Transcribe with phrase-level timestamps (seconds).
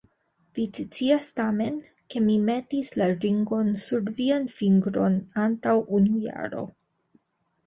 [0.59, 1.75] Vi scias tamen,
[2.13, 6.67] ke mi metis la ringon sur vian fingron antaŭ unu jaro.